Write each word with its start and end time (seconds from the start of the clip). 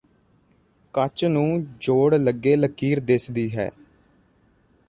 ਕੱਚ 0.93 1.23
ਨੂੰ 1.25 1.65
ਜੋੜ 1.81 2.13
ਲੱਗੇ 2.15 2.55
ਲਕੀਰ 2.55 2.99
ਦਿੱਸਦੀ 2.99 3.49
ਹੈ 3.55 3.69